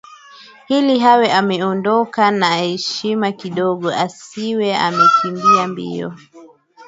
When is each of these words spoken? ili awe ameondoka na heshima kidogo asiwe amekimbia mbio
ili 0.67 1.03
awe 1.03 1.31
ameondoka 1.33 2.31
na 2.31 2.55
heshima 2.55 3.31
kidogo 3.31 3.89
asiwe 3.93 4.75
amekimbia 4.75 5.67
mbio 5.67 6.13